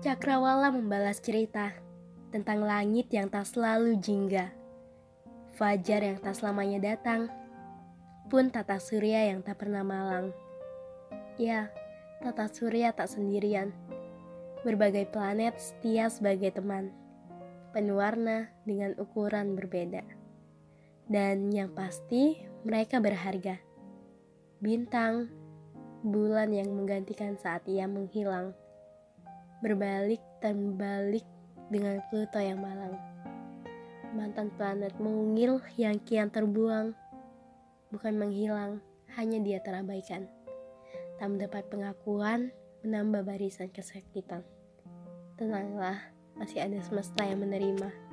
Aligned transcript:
Cakrawala 0.00 0.72
membalas 0.72 1.20
cerita 1.20 1.76
tentang 2.32 2.64
langit 2.64 3.12
yang 3.12 3.28
tak 3.28 3.44
selalu 3.44 4.00
jingga, 4.00 4.48
fajar 5.60 6.00
yang 6.00 6.16
tak 6.16 6.40
selamanya 6.40 6.96
datang, 6.96 7.28
pun 8.32 8.48
tata 8.48 8.80
surya 8.80 9.28
yang 9.28 9.44
tak 9.44 9.60
pernah 9.60 9.84
malang. 9.84 10.32
Ya, 11.36 11.68
tata 12.24 12.48
surya 12.48 12.96
tak 12.96 13.12
sendirian. 13.12 13.76
Berbagai 14.64 15.04
planet 15.12 15.60
setia 15.60 16.08
sebagai 16.08 16.48
teman, 16.56 16.96
penuh 17.76 18.00
warna 18.00 18.48
dengan 18.64 18.96
ukuran 18.96 19.52
berbeda. 19.52 20.00
Dan 21.12 21.52
yang 21.52 21.76
pasti, 21.76 22.40
mereka 22.64 23.04
berharga. 23.04 23.60
Bintang, 24.64 25.28
bulan 26.00 26.56
yang 26.56 26.72
menggantikan 26.72 27.36
saat 27.36 27.68
ia 27.68 27.84
menghilang 27.84 28.56
berbalik 29.60 30.20
dan 30.40 30.76
balik 30.76 31.24
dengan 31.68 32.00
Pluto 32.08 32.40
yang 32.40 32.60
malang. 32.60 32.96
Mantan 34.10 34.50
planet 34.58 34.98
mungil 34.98 35.62
yang 35.78 36.02
kian 36.02 36.32
terbuang, 36.32 36.96
bukan 37.94 38.14
menghilang, 38.18 38.82
hanya 39.14 39.38
dia 39.38 39.62
terabaikan. 39.62 40.26
Tak 41.22 41.28
mendapat 41.30 41.62
pengakuan, 41.70 42.50
menambah 42.82 43.22
barisan 43.22 43.70
kesakitan. 43.70 44.42
Tenanglah, 45.38 46.10
masih 46.34 46.66
ada 46.66 46.80
semesta 46.82 47.22
yang 47.22 47.44
menerima. 47.44 48.09